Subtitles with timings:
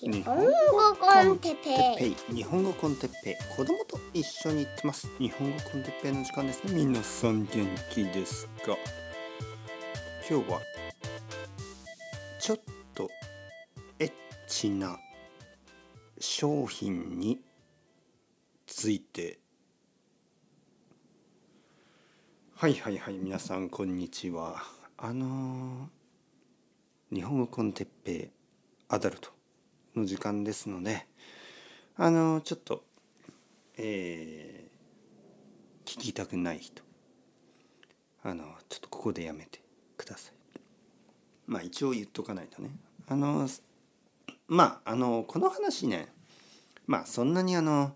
[0.00, 0.42] 日本語
[0.98, 2.34] コンテッペイ。
[2.34, 3.56] 日本語コンテッペイ。
[3.56, 5.08] 子供と一緒に行ってます。
[5.18, 6.84] 日本語コンテッペイの時間ですね。
[6.84, 8.76] 皆さん元気ですか
[10.28, 10.60] 今日は
[12.40, 12.60] ちょっ
[12.92, 13.08] と
[14.00, 14.12] エッ
[14.48, 14.98] チな
[16.18, 17.38] 商品に
[18.66, 19.38] ついて。
[22.56, 23.14] はいはいはい。
[23.14, 24.60] 皆さんこんにちは。
[24.98, 28.30] あのー、日本語コンテッペイ
[28.88, 29.33] アダルト
[29.96, 31.06] の時間ですので
[31.96, 32.84] あのちょっと
[33.76, 36.82] えー、聞きたくない人
[38.22, 39.60] あのちょっとここでやめて
[39.96, 40.34] ください。
[41.46, 42.70] まあ一応言っとかないとね。
[43.06, 43.48] あの
[44.48, 46.08] まああのこの話ね
[46.86, 47.94] まあそんなにあの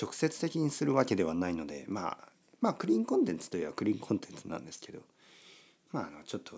[0.00, 2.18] 直接的にするわけではないのでまあ
[2.60, 5.00] まあクリーンコンテンツといえばクリーンコンテンツなんですけど
[5.92, 6.54] まああのちょっと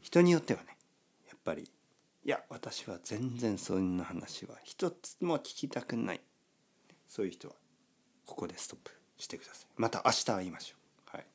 [0.00, 0.76] 人によってはね
[1.28, 1.70] やっぱり
[2.28, 6.20] いや私は全然そんな話は一つも聞きたくない。
[7.08, 7.54] そういう人は
[8.26, 9.66] ここでストップしてください。
[9.78, 10.76] また明日会いましょ
[11.10, 11.16] う。
[11.16, 11.26] はい、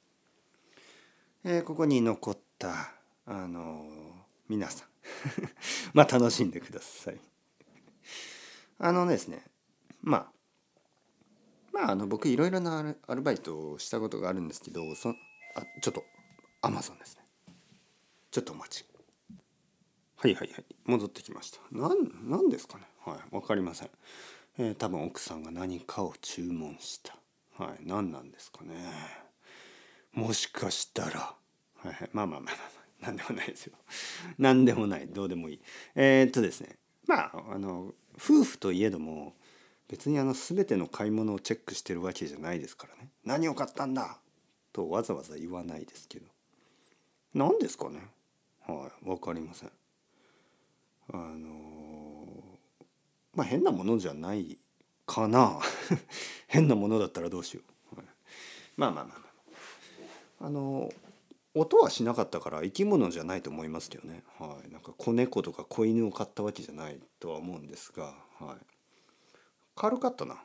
[1.46, 2.92] えー、ここに残った
[3.26, 3.88] あのー、
[4.48, 4.88] 皆さん。
[5.98, 7.20] まあ楽しんでください。
[8.78, 9.44] あのですね
[10.04, 10.32] まあ
[11.72, 15.14] まああの僕いろいろなアルバイトをしたことがあるんですけどそあ
[15.82, 16.04] ちょっと
[16.62, 17.26] アマゾンですね。
[18.30, 18.93] ちょっとお待ち
[20.24, 20.64] はいはいはい。
[20.86, 21.60] 戻ってきました。
[21.74, 21.98] なん
[22.30, 22.86] なんですかね？
[23.06, 23.36] はい。
[23.36, 23.90] わかりません。
[24.58, 27.18] えー、多分奥さんが何かを注文した。
[27.62, 27.80] はい。
[27.86, 28.74] 何なんですかね？
[30.14, 31.10] もしかしたら。
[31.20, 31.36] は
[31.84, 32.10] いはい。
[32.14, 33.74] まあまあまあまあ何でもないですよ。
[34.38, 35.08] 何でもない。
[35.08, 35.62] どうでもいい。
[35.94, 36.78] えー、っとですね。
[37.06, 39.34] まああの夫婦といえども
[39.90, 43.10] 別にあの全ての買い物をチェックしてるわけじゃないですからね。
[43.26, 44.20] 何を買ったんだ？
[44.72, 46.28] とわざわざ言わないですけど。
[47.34, 48.08] 何ですかね？
[48.66, 49.06] はい。
[49.06, 49.72] 分かりません。
[51.12, 52.60] あの
[53.34, 54.58] まあ変なものじゃない
[55.06, 55.60] かな。
[56.48, 57.62] 変なものだったらどうしよ
[57.94, 58.02] う、
[58.78, 59.26] まあまあまあま
[60.42, 60.50] ああ。
[60.50, 60.92] の
[61.56, 68.66] 音はしなかったから生き物じゃないと思いますけどね、はい、なんか子猫とか子犬を飼ったわけじゃないとは思うんですが、はい、
[69.76, 70.44] 軽かったな。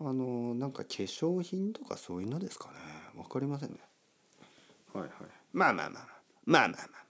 [0.00, 2.74] あのなんか化粧品とかそういうのですかね。
[3.16, 3.78] 分かりませんね。
[4.92, 5.10] はいはい。
[5.52, 6.06] まあまあまあ。
[6.44, 7.07] まあまあまあ。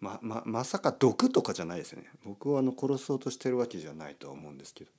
[0.00, 2.08] まままさか毒とかじゃないですよね。
[2.24, 4.90] 僕はあの殺そうとしてるわけじゃないとは思うんですけど。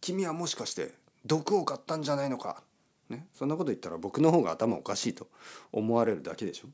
[0.00, 0.94] 君はもしかして
[1.24, 2.62] 毒を買ったんじゃないのか？
[3.08, 3.28] ね？
[3.32, 5.28] そんなこと言ったら僕の方が頭おかしいと
[5.70, 6.68] 思われるだけでしょ？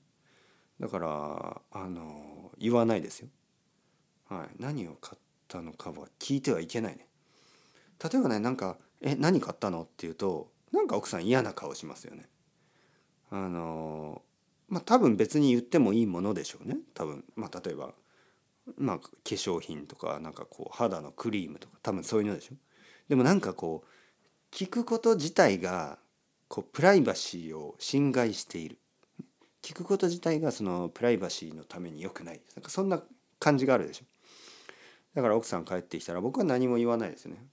[0.81, 3.29] だからあの言わないですよ。
[4.31, 4.49] はい。
[4.59, 7.07] 何を買ったのかは聞いてはいけないね。
[8.03, 12.29] 例えばねなんか「え何買ったの?」って言うとなんか奥さん嫌な顔しますよね。
[13.31, 14.23] あの
[14.69, 16.77] まあ多分別に言ってもいいものでしょうね。
[16.95, 17.25] 多分。
[17.37, 17.95] まあ例えば
[18.77, 22.55] まあ化粧品とかなんかこう肌のクリームとか多分そういうのでしょ
[23.09, 25.99] でもなんかこう聞くこと自体が
[26.49, 28.79] こうプライバシーを侵害している。
[29.63, 32.41] 聞くこと自体がそのプライバシーのために良くない。
[32.55, 33.03] なんかそんな
[33.39, 34.05] 感じがあるでしょ
[35.15, 37.45] だから奥さん帰ってきたら僕は何も言わないですよね。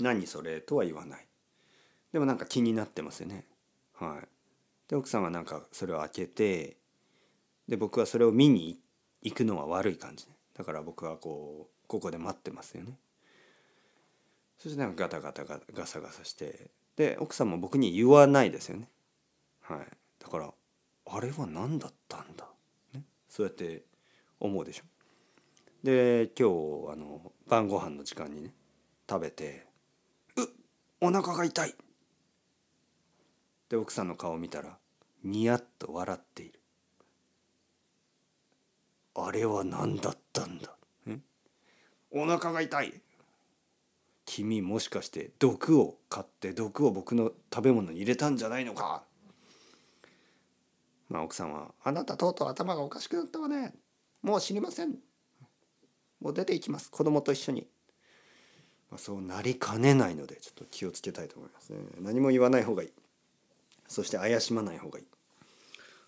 [0.00, 1.26] 何それとは言わない。
[2.12, 3.46] でもなんか気になってますよね。
[3.94, 4.28] はい。
[4.92, 6.76] で奥さんはなんかそれを開けて
[7.66, 8.78] で僕はそれを見に
[9.22, 12.98] 行くのは悪い感じだから僕はこうここで待ってますよね。
[14.58, 16.66] そしてなんかガタガタガガサガサして
[16.96, 18.86] で奥さんも僕に言わないですよね。
[19.62, 19.78] はい。
[20.22, 20.52] だから
[21.06, 22.46] あれは何だったんだ、
[22.92, 23.84] ね、そうやって
[24.40, 24.84] 思うでしょ。
[25.82, 28.52] で今日あの晩ご飯の時間にね
[29.08, 29.66] 食べて
[30.36, 30.46] 「うっ
[31.00, 31.74] お腹が痛い!」
[33.70, 34.78] で奥さんの顔を見たら
[35.24, 36.60] ニヤッと笑っている。
[39.14, 40.74] あれは何だったんだ？
[42.10, 43.00] お腹が痛い。
[44.24, 49.02] 君もしかして毒を買って毒を僕の食べ物に入れたんじゃないのか？
[51.08, 53.74] まあ奥さんは「あなたとうとう頭がおかしくなったわね。
[54.22, 54.96] もう知りません。
[56.20, 56.90] もう出ていきます。
[56.90, 57.66] 子供と一緒に」
[58.90, 61.78] まあ、そうなりかねないのでちょっと気をつけたいと思いますね。
[62.00, 62.92] 何も言わない方がいい。
[63.88, 65.06] そして怪しまない方がいい。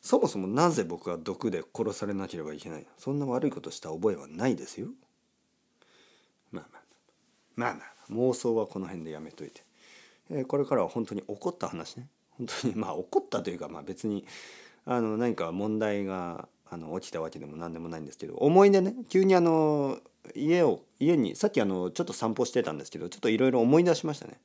[0.04, 2.86] そもそもなぜ僕は毒で殺されなければいけない？
[2.98, 4.88] そんな悪いことした覚えはないですよ。
[6.52, 6.82] まあまあ
[7.56, 9.62] まあまあ妄想はこの辺でやめといて、
[10.30, 12.08] えー、これからは本当に起こった話ね。
[12.36, 14.26] 本当にまあ起こったというかまあ別に
[14.84, 18.94] あの何か問題があの起きたわけでも何でもないんですけど思い出ね。
[19.08, 20.00] 急にあの
[20.34, 24.38] 家を家にさっきあのちょっと散歩してたんですけどちょっといろいろ思い出しましたね。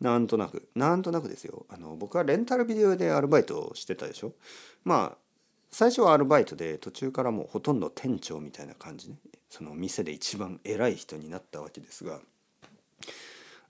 [0.00, 0.68] なんとなく。
[0.74, 1.66] なんとなくですよ。
[1.68, 4.32] あの僕はレンタルビデオでアルバイトをしてたでしょ？
[4.84, 5.18] まあ
[5.70, 9.16] 最初はアルバイトで途中からもうほとんど店長みたいな感じね。
[9.50, 12.20] その店で一番偉い人になったわけですが。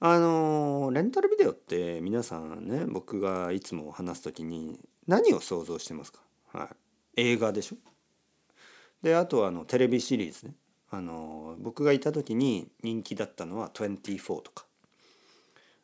[0.01, 4.79] あのレンタルビデオって皆さんね僕がいつも話す時に
[5.09, 6.21] 何を想像してますか、
[6.53, 6.69] は
[7.17, 7.77] い、映画でしょ？
[9.03, 10.55] であとはあのテレビシリーズね。
[10.91, 14.68] あの僕がいた時に人気だったのは24とか。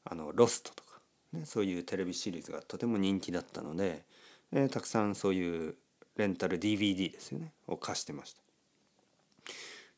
[0.05, 1.01] あのロストとか、
[1.33, 4.05] ね、そういうテレビシリーズがとても人気だったので、
[4.53, 5.75] えー、たくさんそういう
[6.17, 8.43] レンタル DVD ですよねを貸してました。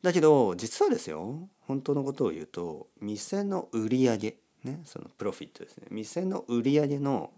[0.02, 7.32] だけど実はですよ本当のことを言うと店の売り上げねそのプロフィットですね店の売り上げの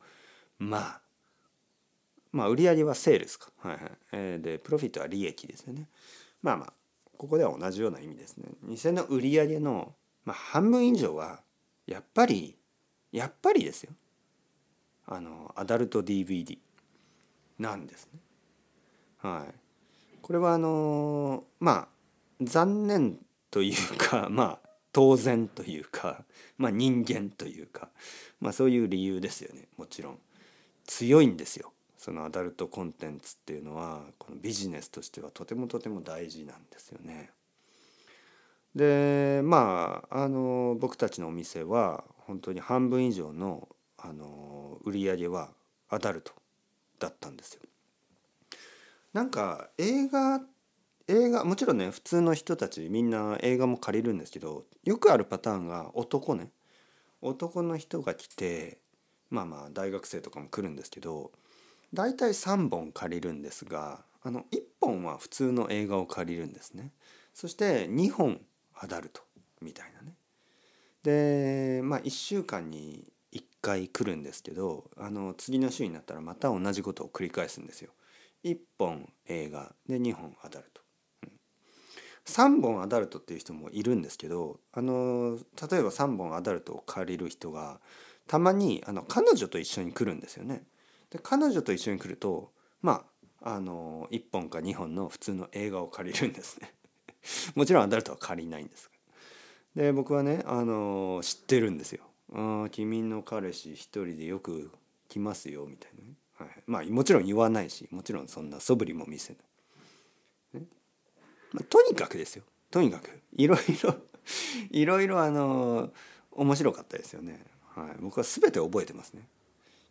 [0.59, 1.01] まあ
[2.33, 3.83] まあ売り上げはセールスか、はいはい。
[4.13, 5.89] えー、でプロフィットは利益ですよね。
[6.43, 6.73] まあまあ
[7.17, 8.49] ここでは同じような意味ですね。
[8.63, 9.95] 店の売り上げの、
[10.25, 11.41] まあ、半分以上は
[11.87, 12.58] やっぱり
[13.13, 13.93] やっぱりですよ。
[15.07, 16.59] あのアダルト DVD
[17.59, 18.21] なんですね。
[19.19, 19.55] はい、
[20.21, 21.89] これはあのまあ
[22.43, 23.19] 残念
[23.51, 26.25] というか まあ当然というか、
[26.57, 27.91] まあ、人間というか、
[28.41, 29.69] まあ、そういう理由ですよね。
[29.77, 30.19] もちろん。
[30.87, 31.73] 強いんですよ。
[31.99, 37.31] そのアダルトコンテンツっていうのはこのビジネスとしてはとてもとても大事なんですよね。
[38.75, 45.51] でまああの僕たちのお店は本当に半分以上のあの売り上げは
[45.89, 46.33] アダルト
[47.01, 47.63] だったんですよ。
[49.15, 50.43] なんか映画
[51.09, 56.51] 映画もちろんね普通の人たちみんな映画も借りるんですけどよくあるパターンが男ね。
[57.23, 58.79] 男の人が来て
[59.31, 61.33] まあまあ大学生とかも来るんですけど
[61.95, 66.93] 大体3本借りるんですがあの1本は普通の映画を借りるんですね。
[67.33, 68.43] そして2本
[68.79, 69.23] アダルト
[69.63, 70.18] みたいなね。
[71.03, 77.93] でまあ1週間に1回来るんですけどあの次の週になったらまた同じことを繰り返すんですよ。
[78.45, 80.83] 1本映画で2本アダルト、
[82.25, 85.39] 3本アダルトっていう人もいるんですけどあの
[85.71, 87.81] 例えば3本アダルトを借りる人が
[88.27, 90.63] たまにあの彼女と一緒に来るんですよね。
[91.11, 93.05] で彼女と一緒に来るとま
[93.43, 96.75] ああの1本か2本の普通の映画を借りるんですね。
[97.55, 98.91] もちろんアダルトは借りないんです
[99.75, 102.05] で僕はねあの知ってるんですよ。
[102.33, 104.71] あ君の彼氏一人でよく
[105.09, 106.15] 来ますよみたいなね。
[106.39, 109.35] はい、まあもちろん言わないしもちろんそんな素振りも見せ
[110.55, 110.63] ない、
[111.53, 112.45] まあ、とにかくですよ。
[112.71, 113.11] とにかく。
[113.37, 113.95] いろいろ
[114.71, 115.93] いろいろあの
[116.33, 117.45] 面白かったですよね、
[117.75, 119.27] はい、僕は全て覚えてますね。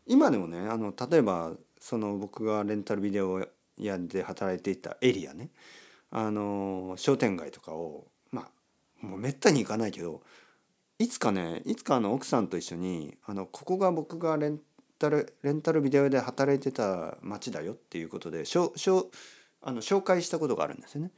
[0.06, 3.46] 今でもねあの例えばその僕がレンタルビデオ
[3.78, 5.50] 屋で働いていたエリアね。
[6.10, 8.08] あの商店街とかを
[9.02, 10.22] もうめったに行かないけど
[11.00, 14.60] いつかねいつかあの奥さんと一緒にあのここが僕がレン
[14.98, 19.12] タルレンタルビデオで働いてた町だよっていうことでしょしょ
[19.62, 21.12] あの紹介したことがあるんですよね。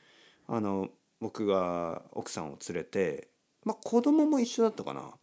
[0.48, 0.90] あの
[1.22, 3.28] 僕が奥さんを連れて、
[3.64, 5.14] まあ、子供も一緒だったかな。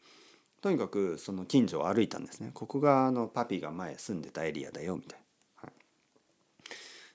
[0.61, 2.51] とにかくその近所を歩いたんですね。
[2.55, 5.25] ここがあのパピが前住んでたエリアだよみたいな。
[5.63, 5.73] はい、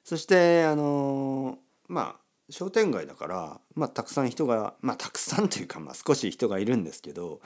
[0.03, 2.20] そしてあのまあ
[2.51, 7.41] 商店街だから、まあ、たくさん人がまあたくさんというか、まあ、少し人がいるんですけど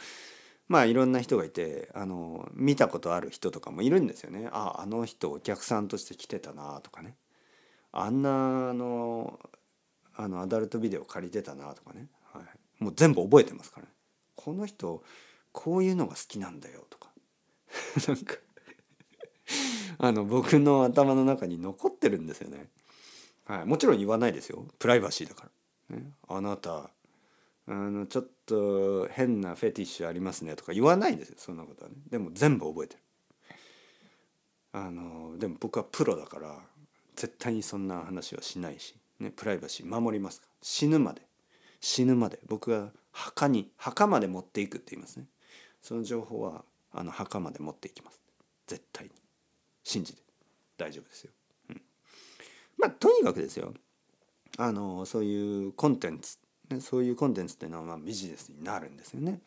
[0.67, 4.49] まあいろんな人がいてあの見たことある人とかもいるんですよね。
[4.51, 7.15] ああの人お客さんとして来てたなとかね
[7.91, 9.39] あんなあの
[10.15, 13.91] あのアダルトビデオ借りてたなとかね、はい、もう全部覚えてますからね。
[14.35, 15.03] この人
[15.51, 17.09] こういうのが好きなんだよとか
[18.07, 18.35] なんか
[20.00, 22.69] あの僕の頭の中に残ってるんですよね。
[23.45, 24.65] はい、もちろん言わないですよ。
[24.79, 25.49] プライバシーだか
[25.89, 25.97] ら。
[25.97, 26.89] ね、あなた
[27.67, 31.35] あのちょっと変なフェティッシュありますねとか言わないんですよ。
[31.37, 31.95] そんなことはね。
[32.09, 33.01] でも全部覚えてる。
[34.73, 36.59] あのでも僕はプロだから
[37.15, 41.21] 絶対にそんな話はしないし、ね、プライバシー守りますか死ぬまで。
[41.79, 42.39] 死ぬまで。
[42.47, 45.25] 僕が墓に墓まで持っていくって言いますね。
[45.81, 48.19] その情報はあの墓まで持っていきます。
[48.67, 49.11] 絶対に。
[49.83, 50.21] 信じて。
[50.77, 51.31] 大丈夫ですよ、
[52.77, 53.74] まあとにかくですよ。
[54.58, 56.38] あのそういうコンテンツ
[56.79, 59.41] そういうコンテンツっていうのはまあビジネスになるんですよね。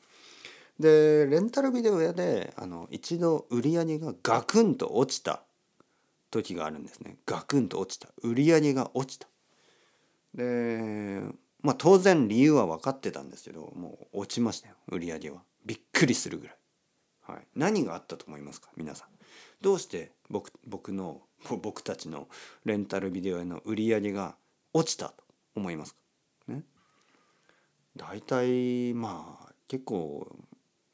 [0.78, 5.42] でレンタルビデオ屋であの一度売り上げがガクンと落ちた
[6.30, 7.16] 時があるんですね。
[7.26, 8.08] ガクンと落ちた。
[8.22, 9.26] 売り上げが落ちた。
[10.34, 11.22] で
[11.62, 14.74] まあ当然理由は分かってたんですけどもう落ちましたよ。
[14.88, 15.42] 売り上げは。
[15.64, 16.56] びっくりするぐらい、
[17.26, 18.68] はい、何があったと思いますか？
[18.76, 19.08] 皆さん。
[19.60, 21.22] どうして僕僕の
[21.62, 22.28] 僕たちの
[22.64, 24.36] レンタルビデオ屋の売り上げが
[24.72, 26.00] 落ちたと思いますか？
[26.48, 26.64] ね。
[27.96, 30.36] 大体まあ結構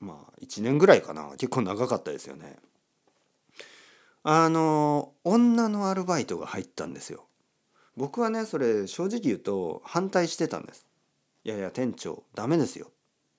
[0.01, 1.31] まあ1年ぐらいかな。
[1.33, 2.59] 結構長かったですよね。
[4.23, 7.27] あの女のアルバイトが入ったんですよ。
[7.97, 10.87] 僕はねそれ正直言うと反対してたんです。
[11.45, 12.91] いやいや店長ダメですよ。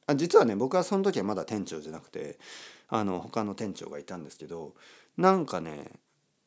[0.07, 2.37] あ実はね僕はその時はまだ店長じゃなくて
[2.87, 4.73] あの他の店長がいたんですけど
[5.17, 5.91] なんかね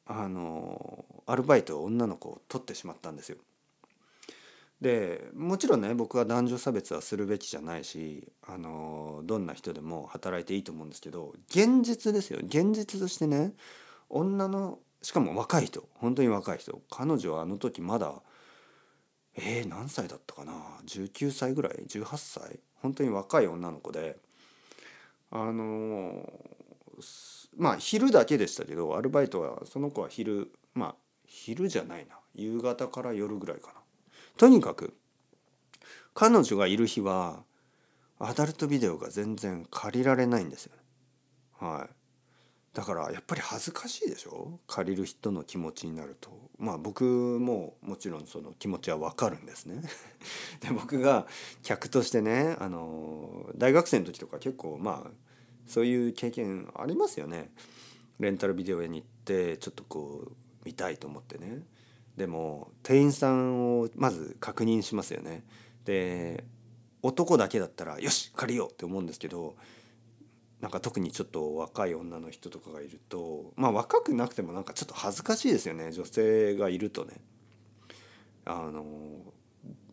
[0.07, 3.39] あのアルバイト女の子を取ってしまったんですよ。
[4.81, 12.39] でもちろんね僕は男女差別はするべきじゃないしあのどんな人でも働いていいと思うんですけど現実ですよ。
[12.45, 13.55] 現実としてね
[14.09, 18.23] 女のしかも若い人本当に若い人彼女はあの時まだ
[19.41, 20.53] えー、何歳だったかな
[20.85, 22.59] ？19歳ぐらい？18歳？
[22.83, 24.17] 本当に若い女の子で
[25.31, 26.33] あの
[27.57, 30.95] まあ昼だけでしたけどアルバイトはその子は昼まあ
[31.27, 32.17] 昼じゃないな。
[32.35, 33.75] 夕方から夜ぐらいかな。
[34.37, 34.97] とにかく
[36.15, 37.45] 彼女がいる日は
[38.19, 40.83] アダルトビデオが全然借りられないんですよ、ね。
[41.61, 41.98] はい。
[42.79, 44.61] だからやっぱり恥ずかしいでしょ？
[44.69, 46.31] 借りる人の気持ちになると。
[46.59, 49.83] まあ僕ももちろんその気持ちはわかるんですね。
[50.63, 51.27] で僕が
[51.65, 55.11] 客としてねあの大学生の時とか結構まあ
[55.67, 57.51] そういう経験ありますよね。
[58.21, 60.33] レンタルビデオ屋に行ってちょっとこう
[60.65, 61.65] 見たいと思ってね。
[62.17, 65.45] でも店員さんをまず確認しますよね。
[65.85, 66.45] で
[67.03, 69.57] 男だけだったらよし借りようって思うんですけど
[70.61, 77.21] なんか特にちょっと若い女の人とかがいるとまあ若くなくてもなんかちょっと恥ずかしいですよね女性がいるとね。
[78.45, 78.83] あの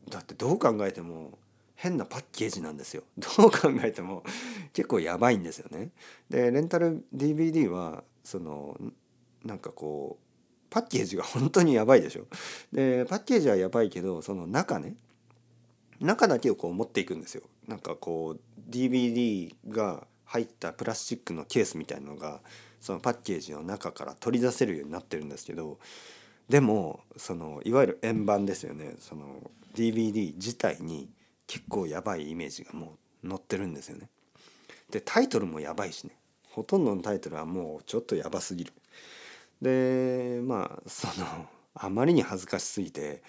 [0.09, 1.37] だってどう考えても
[1.75, 3.03] 変なパッケージなんですよ
[3.37, 4.23] どう考えても
[4.71, 5.91] 結構やばいんですよね。
[6.29, 8.79] でレンタル DVD はその
[9.43, 10.25] なんかこう
[10.69, 12.27] パッケージが本当にやばいでしょ。
[12.71, 14.95] でパッケージはやばいけどその中ね
[15.99, 17.43] 中だけをこう持っていくんですよ。
[17.67, 22.41] なんかこう DVD が入ったプラスチックのケースみたいなのが
[22.81, 25.79] そのパッケージの中から取り出せるようになってるんですけど
[26.49, 31.09] でもそのいわゆる円盤ですよねその DVD 自体に
[31.47, 34.09] 結構やばいイメージがもう載ってるんですよね。
[34.91, 36.11] でタイトルもやばいしね
[36.51, 38.73] ほとんどのタイトルはもうちょっとやばすぎる。
[39.61, 43.23] でまあそのあまりに恥ずかしすぎて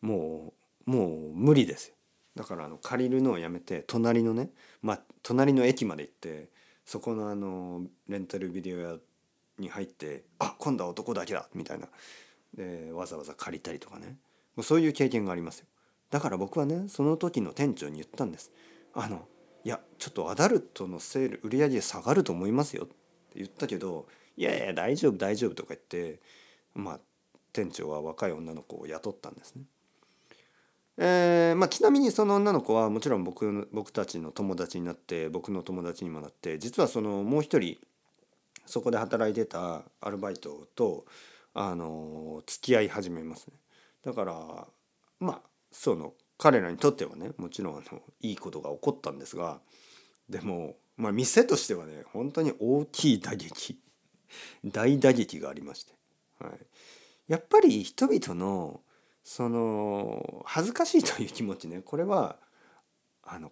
[0.00, 0.52] も
[0.86, 1.95] うもう無理ですよ。
[2.36, 4.50] だからあの借りるのをやめて隣のね、
[4.82, 6.48] まあ、隣の駅まで行って
[6.84, 8.96] そこのあのレンタルビデオ屋
[9.58, 11.88] に入ってあ今度は男だけだみたいな。
[12.54, 14.16] でわざわざ借りたりとかね。
[14.54, 15.66] もうそういう経験がありますよ。
[16.10, 18.52] だから僕はねその時の店長に言ったんです。
[18.94, 19.26] あの
[19.64, 22.84] いやちょっとアダルトのセール売り上げ下がると思いますよ。
[22.84, 22.94] って
[23.36, 26.20] 言ったけどいやいや大丈夫大丈夫とか言って
[26.74, 27.00] まあ
[27.52, 29.62] 店長は若い女の子を雇ったんですね。
[30.98, 37.76] えーまあ、ちなみにその女の子はもちろん僕僕たちの友達になって僕の友達にもなって実はそのもう一人
[38.64, 41.04] そこで働いてたアルバイトと
[41.52, 43.54] あの付き合い始めますね。
[44.04, 44.66] だから
[45.20, 49.60] まあその彼らにとってはねもちろんあのいいことが起こったんですが
[50.28, 53.78] でも、まあ、店としてはね本当に大きい打撃
[54.64, 55.92] 大打撃がありまして、
[56.40, 56.52] はい、
[57.28, 58.80] やっぱり人々の
[59.28, 61.82] その恥ずかしいという気持ちね。
[61.84, 62.36] これは
[63.24, 63.50] あの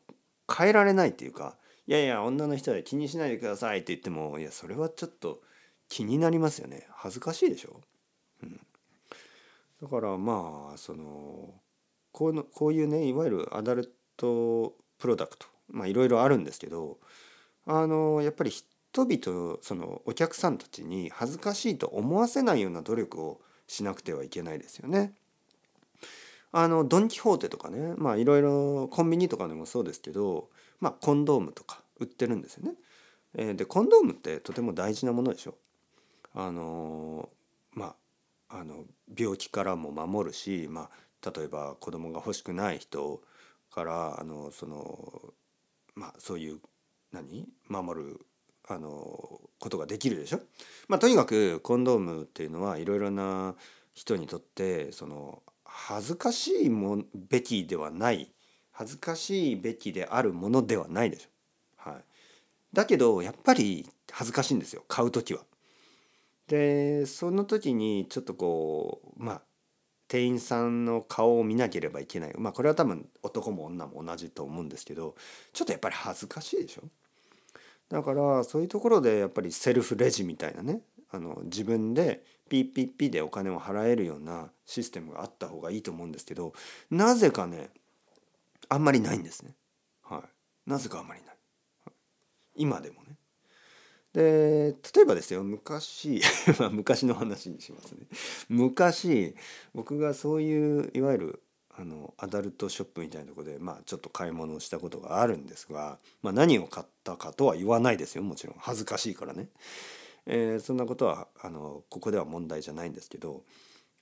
[0.48, 1.56] 変えられないっていうか
[1.88, 5.40] いやいや女の人は気にしないでくださいって言ってもいやそれはちょっと
[5.88, 6.86] 気になりますよね。
[6.92, 7.80] 恥ずかしいでしょ、
[8.44, 8.60] うん、
[9.82, 11.54] だからまあその
[12.12, 16.98] こうのこういうねいわゆるアダルトプロダクトまあいろいろあるんですけど
[17.66, 25.14] あのやっぱり人々そのお客さんたちに恥ずかしいと思わせないような努力をしなくてはいけないですよね。
[26.56, 32.74] あのドン・キホーテとかねまあいろいろコンビニとかでもそうですけどまあコンドームとか売ってるんですよね。
[33.36, 35.56] えー、でコンドームってとても大事なものでしょ。
[36.32, 37.28] あの
[37.72, 37.96] ま
[38.48, 38.84] ああの
[39.18, 40.90] 病気からも守るし、ま
[41.22, 43.20] あ、例えば子供が欲しくない人
[43.72, 45.34] からあのその
[45.96, 46.60] まあそういう
[47.10, 47.48] 何？
[47.68, 48.20] 守る
[48.68, 50.40] あのことができるでしょ。
[50.86, 53.56] まあ、とにかくコンドームっていうのはいろいろな
[53.92, 55.42] 人にとってその
[55.76, 58.32] 恥ずかしいもべきではない
[58.70, 61.28] 恥ずかしいべきであるものではないでしょ。
[61.90, 62.04] はい、
[62.72, 65.40] だけどやっぱり恥ずかしいんですよ買う時は。
[66.46, 69.42] でその時にちょっとこうまあ
[70.06, 75.16] 店員さんの顔を見なければいけないまあこれは多分男も女も同じと思うんですけど
[75.52, 76.82] ちょっとやっぱり恥ずかしいでしょ。
[77.88, 86.52] だからそういうところでやっぱりセルフレジみたいなねあの自分でピッピッピでお金を払えるようなシステムがあった方がいいと思うんですけど
[86.90, 87.70] なぜかね
[88.68, 89.54] あんまりないんですね。
[90.02, 90.22] は
[90.66, 91.34] い、なぜかあんまりない。
[92.56, 93.16] 今でもね。
[94.14, 96.22] で例えばですよ昔
[96.70, 98.06] 昔の話にしますね
[98.48, 99.34] 昔
[99.74, 101.42] 僕がそういういわゆる
[101.76, 109.48] あのアダルトショップみたいなとこでまあちょっと買い物をしたことがあるんですが、まあ、何を買ったかとは言わないですよもちろん恥ずかしいからね、
[110.26, 113.42] えー、そんなことはあのここでは問題じゃないんですけど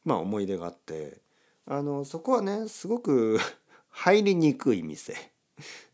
[0.05, 1.19] まあ思い出があって
[1.67, 3.39] あのそこはねすごく
[3.91, 5.15] 入りにくい店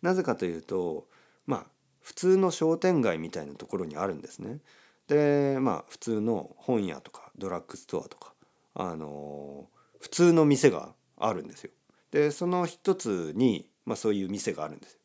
[0.02, 1.08] なぜかというと
[1.46, 1.66] まあ
[2.00, 4.60] 普通の商店街みたいなところにあるんですね。
[5.08, 8.34] でまあ普通の本屋とかドラッグストアとか
[8.74, 9.68] あの
[9.98, 11.70] 普通の店があるんですよ。
[12.10, 14.98] でその一つに、まあ、そういう店があるんです。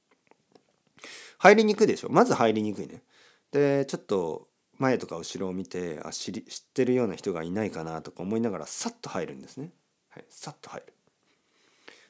[1.39, 3.03] 入りにくいでしょまず入りにくいね。
[3.51, 4.47] でちょっと
[4.79, 9.71] 前とか後ろを見てあ知り知ってるような人がいないかなとか思いながらさっと入るんですね。
[10.09, 10.93] はい、さっと入る。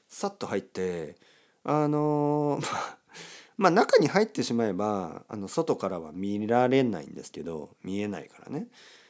[0.07, 1.15] さっと入って
[1.63, 2.65] あのー、
[3.57, 8.67] まあ中に入ってしまえばあの外からは見られないんですけど見えないからね。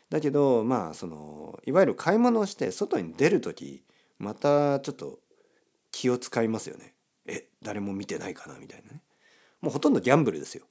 [0.10, 3.84] だけどまあそのいわゆる買い物をして外に出る時
[4.20, 5.20] またちょっと
[5.92, 6.96] 気を使いますよね。
[7.26, 9.02] え誰も見てないかなみたいなね。
[9.62, 10.66] もうほとんどギャンブルですよ。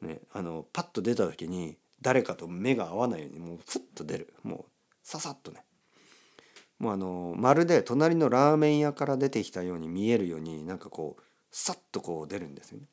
[0.00, 4.34] ね、あのパッと出た時に誰かと目が合わないようにもうふっと出る。
[4.42, 5.64] もうささっとね。
[6.78, 12.86] もうあのまるで隣のラーメン屋から出てきたように見えるようになんかこうさっとこう出るんですよね。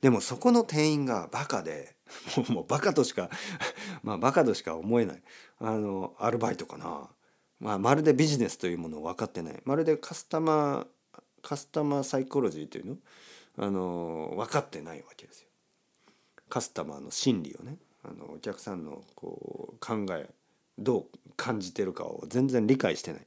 [0.00, 1.94] でもそこの店員がバカで
[2.36, 3.30] もう もうバカとしか
[4.02, 5.22] まあバカとしか思えない。
[5.58, 7.10] あのアルバイトかな。
[7.60, 9.62] まあ、まるでビジネスというものを分かってない。
[9.64, 10.86] まるでカスタマー
[11.42, 12.96] カスタマーサイコロジーというの？
[13.58, 15.48] あの分かってないわけですよ。
[16.52, 20.28] カスタマーの心理をねあのお客さんのこう考え
[20.78, 23.26] どう感じてるかを全然理解してない。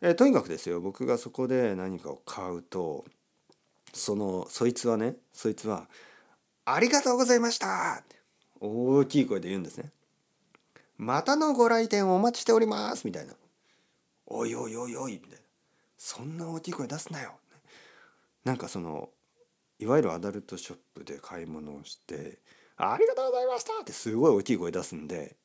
[0.00, 3.04] えとにかくですよ僕がそこで何かを買うと
[3.92, 5.86] そのそいつはねそいつは
[6.66, 8.16] 「ありがとうございました!」って
[8.58, 9.92] 大きい声で言うんですね。
[10.96, 13.34] またのご来店お待ちしておりますみたいな。
[14.26, 15.36] おいおいおいおいみたいな
[15.96, 17.38] そんな大きい声出すなよ
[18.42, 19.10] なんかその
[19.82, 22.38] いわゆるアダルトショップで買い物をして
[22.76, 25.36] 「ありがとうございました!」ってすごい大きい声出すんで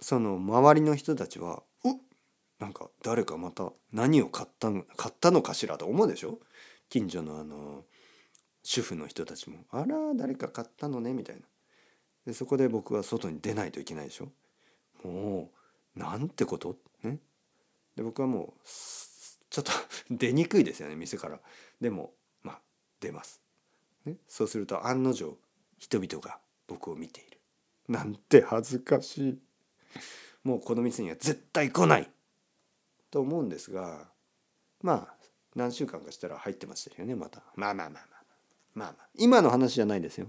[0.00, 1.92] その周りの人たちは「うっ
[2.58, 6.40] なんか誰かまた何を買ったの買ったのかしら」と思うでしょ？
[6.88, 7.84] 近所のあの
[8.62, 11.42] 主婦の人たちも「あら誰か買ったのね」みたいな。
[12.26, 14.32] でそこで僕は外に出ないといけないでしょ？
[15.06, 15.50] も
[15.94, 16.78] うなんてこと？
[17.02, 17.18] ね？
[17.96, 18.60] で僕はもう
[19.50, 19.72] ちょっと
[20.10, 21.40] 出にくいですよね店から。
[21.80, 22.14] でも
[23.04, 23.40] 出ます、
[24.04, 25.38] ね、そうすると案の定
[25.78, 27.38] 人々が僕を見ている。
[27.88, 29.38] なんて恥ずかしい。
[30.42, 32.10] もうこの店には絶対来ない。
[33.10, 34.08] と思うんですが
[34.82, 35.14] まあ
[35.54, 37.42] 何週間かしたら入ってましたよねまた。
[37.54, 38.24] まあまあまあまあ。
[38.74, 39.08] まあまあ。
[39.14, 40.26] 今の話じゃないですよ。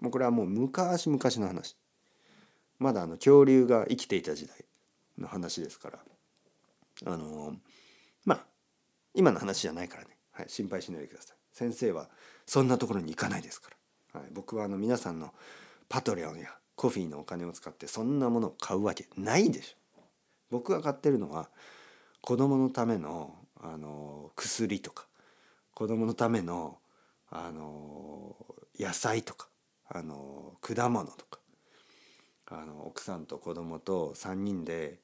[0.00, 1.76] もうこれはもう昔々の話。
[2.78, 4.64] まだあの恐竜が生きていた時代
[5.18, 5.98] の話ですから。
[7.06, 7.56] あの
[8.24, 8.46] まあ
[9.14, 11.39] 今の話じゃないからね、はい、心配しないでください。
[11.52, 12.08] 先生は
[12.46, 13.70] そんなところに行かないですか
[14.14, 15.32] ら、はい、僕はあの皆さんの
[15.88, 20.02] パトレオンやコフィーのお金を使ってそんなものを買うわけないでしょ。
[20.50, 21.48] 僕が買ってるのは
[22.20, 25.06] 子供のためのあの薬とか
[25.74, 26.78] 子供のための
[27.30, 28.34] あの
[28.78, 29.48] 野菜とか
[29.88, 31.38] あの果物とか
[32.46, 34.98] あの奥さんと子供と3人で、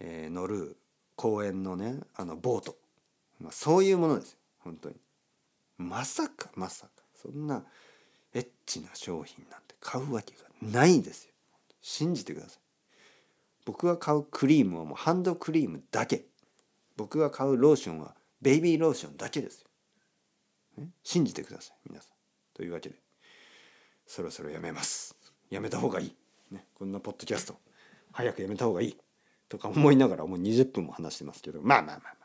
[0.00, 0.76] えー、乗る
[1.16, 2.76] 公園のねあのボート、
[3.40, 4.96] まあ、そういうものです本当に。
[5.82, 7.64] まさかまさかそんな
[8.34, 11.32] エッチな商品なんて買うわけがないんですよ。
[11.80, 12.58] 信じてください。
[13.64, 16.24] 僕が買うクリームはもうハンドクリームだけ。
[16.96, 19.68] 僕が買うローションはベイビーローションだけですよ、
[20.78, 22.12] ね、信じてください皆さん。
[22.54, 22.96] というわけで
[24.06, 25.16] そろそろやめます。
[25.50, 26.14] やめた方がいい、
[26.50, 27.56] ね、こんなポッドキャスト。
[28.12, 28.96] 早くやめた方がいい。
[29.48, 31.60] とか思いながらもう20分も話してますけど。
[31.62, 32.21] まあまあまあ。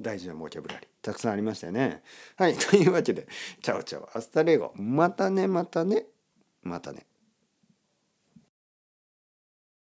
[0.00, 0.88] 大事なボキャブラリー。
[1.02, 2.02] たくさんありましたよね。
[2.36, 2.54] はい。
[2.54, 3.26] というわけで
[3.62, 4.08] ciao ciao。
[4.16, 4.72] hasta luego。
[4.76, 6.06] またねまたね。
[6.62, 7.07] またね。